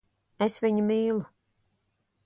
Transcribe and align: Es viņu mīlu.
Es 0.45 0.57
viņu 0.63 0.87
mīlu. 0.87 1.23